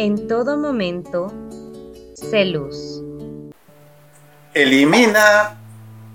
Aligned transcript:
en 0.00 0.26
todo 0.28 0.56
momento, 0.56 1.30
sé 2.14 2.46
luz. 2.46 3.02
Elimina 4.54 5.58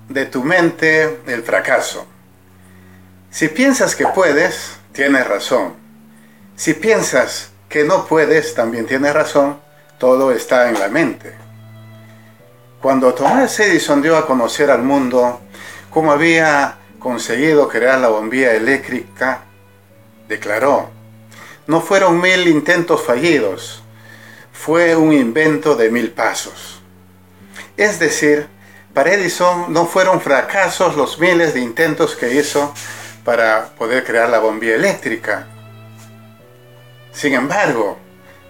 de 0.09 0.25
tu 0.25 0.43
mente 0.43 1.19
el 1.27 1.43
fracaso. 1.43 2.07
Si 3.29 3.47
piensas 3.47 3.95
que 3.95 4.07
puedes, 4.07 4.79
tienes 4.91 5.27
razón. 5.27 5.75
Si 6.55 6.73
piensas 6.73 7.51
que 7.69 7.83
no 7.83 8.07
puedes, 8.07 8.55
también 8.55 8.87
tienes 8.87 9.13
razón. 9.13 9.59
Todo 9.99 10.31
está 10.31 10.69
en 10.69 10.79
la 10.79 10.87
mente. 10.87 11.35
Cuando 12.81 13.13
Thomas 13.13 13.59
Edison 13.59 14.01
dio 14.01 14.17
a 14.17 14.25
conocer 14.25 14.71
al 14.71 14.81
mundo 14.81 15.41
cómo 15.91 16.11
había 16.11 16.77
conseguido 16.97 17.69
crear 17.69 17.99
la 17.99 18.07
bombilla 18.07 18.55
eléctrica, 18.55 19.41
declaró, 20.27 20.94
no 21.67 21.81
fueron 21.81 22.21
mil 22.21 22.47
intentos 22.47 23.01
fallidos, 23.03 23.83
fue 24.51 24.95
un 24.95 25.13
invento 25.13 25.75
de 25.75 25.89
mil 25.91 26.11
pasos. 26.11 26.81
Es 27.77 27.99
decir, 27.99 28.47
para 28.93 29.13
Edison 29.13 29.73
no 29.73 29.85
fueron 29.85 30.21
fracasos 30.21 30.95
los 30.95 31.19
miles 31.19 31.53
de 31.53 31.59
intentos 31.59 32.15
que 32.15 32.33
hizo 32.33 32.73
para 33.25 33.69
poder 33.77 34.03
crear 34.05 34.29
la 34.29 34.39
bombilla 34.39 34.75
eléctrica. 34.75 35.47
Sin 37.11 37.33
embargo, 37.33 37.97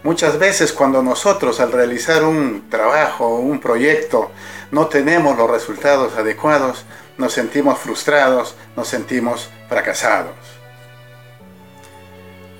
muchas 0.04 0.38
veces 0.38 0.72
cuando 0.74 1.02
nosotros 1.02 1.60
al 1.60 1.72
realizar 1.72 2.24
un 2.24 2.70
trabajo 2.70 3.26
o 3.26 3.40
un 3.40 3.60
proyecto 3.60 4.32
no 4.72 4.88
tenemos 4.88 5.38
los 5.38 5.50
resultados 5.50 6.16
adecuados, 6.16 6.86
nos 7.18 7.34
sentimos 7.34 7.80
frustrados, 7.80 8.56
nos 8.76 8.88
sentimos 8.88 9.50
fracasados. 9.70 10.36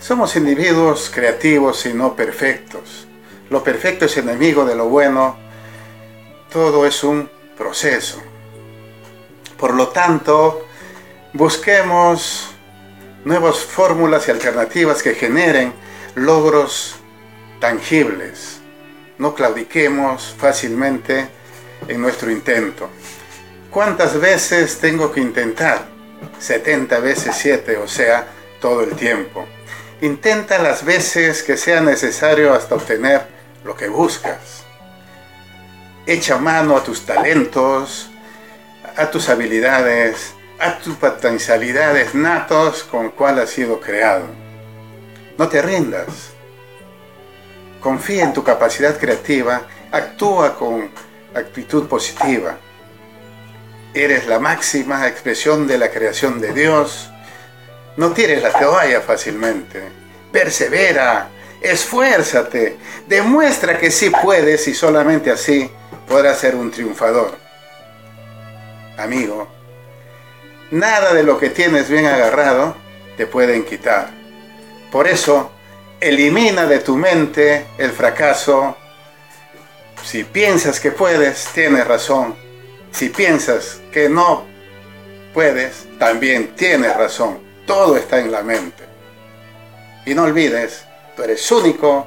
Somos 0.06 0.36
individuos 0.36 1.10
creativos 1.12 1.84
y 1.88 1.94
no 1.96 2.16
perfectos. 2.16 3.08
Lo 3.50 3.64
perfecto 3.64 4.06
es 4.06 4.16
enemigo 4.18 4.64
de 4.64 4.76
lo 4.76 4.88
bueno. 4.88 5.36
Todo 6.52 6.86
es 6.86 7.04
un 7.04 7.28
proceso. 7.58 8.22
Por 9.58 9.74
lo 9.74 9.88
tanto, 9.88 10.68
busquemos 11.34 12.52
nuevas 13.24 13.58
fórmulas 13.58 14.28
y 14.28 14.32
alternativas 14.32 15.02
que 15.02 15.16
generen 15.16 15.74
logros 16.14 16.98
tangibles. 17.60 18.60
No 19.18 19.34
claudiquemos 19.34 20.36
fácilmente 20.38 21.30
en 21.88 22.00
nuestro 22.00 22.30
intento. 22.30 22.92
¿Cuántas 23.72 24.20
veces 24.20 24.78
tengo 24.78 25.12
que 25.12 25.22
intentar? 25.22 25.88
70 26.38 27.00
veces 27.00 27.36
7, 27.36 27.78
o 27.78 27.88
sea, 27.88 28.28
todo 28.62 28.82
el 28.84 28.96
tiempo. 28.96 29.48
Intenta 30.02 30.60
las 30.60 30.84
veces 30.84 31.42
que 31.42 31.56
sea 31.56 31.80
necesario 31.80 32.54
hasta 32.54 32.76
obtener 32.76 33.22
lo 33.64 33.78
que 33.78 33.88
buscas. 33.88 34.66
Echa 36.06 36.38
mano 36.38 36.76
a 36.76 36.84
tus 36.84 37.06
talentos, 37.06 38.10
a 38.98 39.10
tus 39.10 39.30
habilidades, 39.30 40.34
a 40.60 40.78
tus 40.80 40.96
potencialidades 40.96 42.14
natos 42.14 42.84
con 42.84 43.10
cual 43.12 43.40
has 43.40 43.52
sido 43.52 43.80
creado. 43.80 44.26
No 45.38 45.48
te 45.48 45.62
rindas. 45.62 46.32
Confía 47.80 48.24
en 48.24 48.34
tu 48.34 48.44
capacidad 48.44 48.98
creativa, 48.98 49.62
actúa 49.92 50.58
con 50.58 50.92
actitud 51.34 51.88
positiva. 51.88 52.58
Eres 53.94 54.28
la 54.28 54.40
máxima 54.40 55.08
expresión 55.08 55.68
de 55.68 55.78
la 55.78 55.90
creación 55.90 56.42
de 56.42 56.52
Dios 56.52 57.10
no 57.98 58.12
tires 58.12 58.42
la 58.42 58.52
toalla 58.52 59.02
fácilmente. 59.02 59.82
Persevera, 60.32 61.30
esfuérzate, 61.62 62.78
demuestra 63.08 63.78
que 63.78 63.92
sí 63.92 64.10
puedes 64.10 64.68
y 64.68 64.74
solamente 64.74 65.32
así 65.32 65.70
podrás 66.08 66.40
ser 66.40 66.56
un 66.56 66.72
triunfador. 66.72 67.38
Amigo, 68.98 69.48
nada 70.72 71.14
de 71.14 71.24
lo 71.24 71.38
que 71.38 71.50
tienes 71.50 71.90
bien 71.90 72.06
agarrado 72.06 72.76
te 73.18 73.28
pueden 73.28 73.64
quitar. 73.64 74.10
Por 74.92 75.08
eso, 75.08 75.52
elimina 76.00 76.66
de 76.66 76.80
tu 76.80 76.96
mente 76.96 77.68
el 77.78 77.92
fracaso. 77.92 78.78
Si 80.04 80.24
piensas 80.24 80.80
que 80.80 80.92
puedes, 80.92 81.46
tienes 81.54 81.88
razón. 81.88 82.36
Si 82.92 83.10
piensas 83.10 83.82
que 83.92 84.08
no 84.08 84.46
puedes, 85.34 85.88
también 85.98 86.56
tienes 86.56 86.96
razón. 86.96 87.45
Todo 87.66 87.98
está 87.98 88.20
en 88.20 88.32
la 88.32 88.44
mente. 88.44 88.84
Y 90.06 90.14
no 90.14 90.24
olvides, 90.24 90.86
tú 91.16 91.24
eres 91.24 91.52
único, 91.52 92.06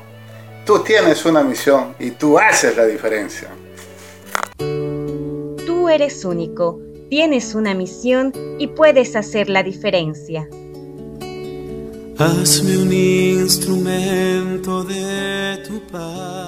tú 0.64 0.80
tienes 0.80 1.24
una 1.24 1.42
misión 1.42 1.96
y 1.98 2.12
tú 2.12 2.38
haces 2.38 2.76
la 2.76 2.86
diferencia. 2.86 3.48
Tú 4.58 5.88
eres 5.88 6.24
único, 6.24 6.80
tienes 7.10 7.54
una 7.54 7.74
misión 7.74 8.32
y 8.58 8.68
puedes 8.68 9.16
hacer 9.16 9.48
la 9.48 9.62
diferencia. 9.62 10.48
Hazme 12.18 12.78
un 12.78 12.92
instrumento 12.92 14.84
de 14.84 15.62
tu 15.66 15.80
paz. 15.86 16.47